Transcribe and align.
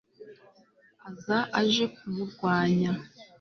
aza 1.09 1.37
aje 1.59 1.83
kumurwanya 1.95 2.91